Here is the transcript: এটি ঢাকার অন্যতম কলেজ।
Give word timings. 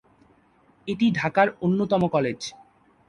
এটি 0.87 1.05
ঢাকার 1.11 1.47
অন্যতম 1.61 2.01
কলেজ। 2.07 2.39